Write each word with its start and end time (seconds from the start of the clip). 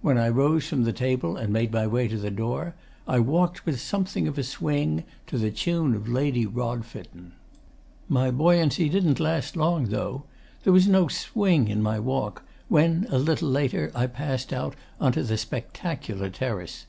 When 0.00 0.16
I 0.16 0.30
rose 0.30 0.66
from 0.66 0.84
the 0.84 0.92
table 0.94 1.36
and 1.36 1.52
made 1.52 1.70
my 1.70 1.86
way 1.86 2.08
to 2.08 2.16
the 2.16 2.30
door, 2.30 2.74
I 3.06 3.18
walked 3.18 3.66
with 3.66 3.78
something 3.78 4.26
of 4.26 4.38
a 4.38 4.42
swing 4.42 5.04
to 5.26 5.36
the 5.36 5.50
tune 5.50 5.94
of 5.94 6.08
Lady 6.08 6.46
Rodfitten. 6.46 7.32
'My 8.08 8.30
buoyancy 8.30 8.88
didn't 8.88 9.20
last 9.20 9.54
long, 9.54 9.88
though. 9.90 10.22
There 10.64 10.72
was 10.72 10.88
no 10.88 11.08
swing 11.08 11.68
in 11.68 11.82
my 11.82 12.00
walk 12.00 12.42
when, 12.68 13.06
a 13.10 13.18
little 13.18 13.50
later, 13.50 13.92
I 13.94 14.06
passed 14.06 14.50
out 14.50 14.74
on 14.98 15.12
to 15.12 15.22
the 15.22 15.36
spectacular 15.36 16.30
terrace. 16.30 16.86